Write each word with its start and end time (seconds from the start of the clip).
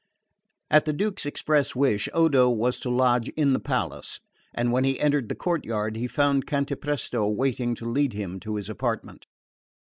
2.10. 0.73 0.77
At 0.77 0.85
the 0.85 0.93
Duke's 0.93 1.25
express 1.27 1.75
wish, 1.75 2.09
Odo 2.11 2.49
was 2.49 2.79
to 2.79 2.89
lodge 2.89 3.29
in 3.37 3.53
the 3.53 3.59
palace; 3.59 4.19
and 4.51 4.71
when 4.71 4.83
he 4.83 4.99
entered 4.99 5.29
the 5.29 5.35
courtyard 5.35 5.95
he 5.95 6.07
found 6.07 6.47
Cantapresto 6.47 7.27
waiting 7.27 7.75
to 7.75 7.85
lead 7.85 8.13
him 8.13 8.39
to 8.39 8.55
his 8.55 8.67
apartment. 8.67 9.27